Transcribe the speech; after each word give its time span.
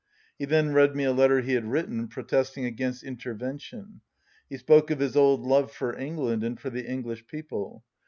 He 0.39 0.45
then 0.45 0.73
read 0.73 0.95
me 0.95 1.03
a 1.03 1.11
letter 1.11 1.41
he 1.41 1.53
had 1.53 1.65
written, 1.69 2.07
pro 2.07 2.23
testing 2.23 2.65
against 2.65 3.03
intervention. 3.03 4.01
He 4.49 4.57
spoke 4.57 4.89
of 4.89 4.97
his 4.99 5.15
old 5.15 5.41
love 5.43 5.71
for 5.71 5.95
England 5.95 6.43
and 6.43 6.59
for 6.59 6.71
the 6.71 6.87
English 6.89 7.27
people. 7.27 7.83